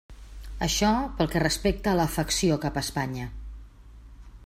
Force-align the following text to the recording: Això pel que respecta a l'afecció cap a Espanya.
Això 0.67 0.89
pel 1.19 1.29
que 1.35 1.43
respecta 1.45 1.91
a 1.91 1.95
l'afecció 2.01 2.59
cap 2.67 2.81
a 2.81 2.85
Espanya. 2.89 3.29